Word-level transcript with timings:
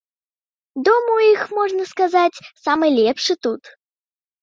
Дом 0.87 1.03
у 1.17 1.19
іх, 1.33 1.45
можна 1.59 1.83
сказаць, 1.93 2.43
самы 2.65 2.85
лепшы 2.99 3.33
тут. 3.47 3.63